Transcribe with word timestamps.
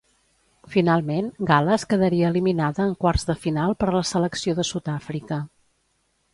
Finalment, 0.75 1.27
Gal·les 1.51 1.85
quedaria 1.91 2.31
eliminada 2.33 2.87
en 2.87 2.97
quarts 3.05 3.29
de 3.29 3.37
final 3.47 3.79
per 3.83 3.93
la 3.99 4.05
selecció 4.15 4.59
de 4.61 4.69
Sud-àfrica. 4.73 5.43